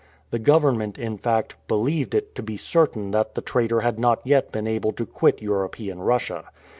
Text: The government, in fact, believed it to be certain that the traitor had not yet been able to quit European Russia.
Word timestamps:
The 0.31 0.39
government, 0.39 0.97
in 0.97 1.19
fact, 1.19 1.57
believed 1.67 2.15
it 2.15 2.33
to 2.33 2.41
be 2.41 2.57
certain 2.57 3.11
that 3.11 3.35
the 3.35 3.41
traitor 3.43 3.81
had 3.81 3.99
not 3.99 4.25
yet 4.25 4.51
been 4.51 4.65
able 4.65 4.93
to 4.93 5.05
quit 5.05 5.43
European 5.43 5.99
Russia. 6.01 6.45